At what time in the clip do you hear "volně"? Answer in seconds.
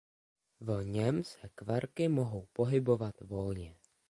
3.21-3.75